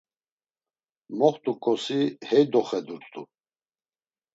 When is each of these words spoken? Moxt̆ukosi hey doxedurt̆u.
Moxt̆ukosi 1.17 1.99
hey 2.27 2.43
doxedurt̆u. 2.51 3.21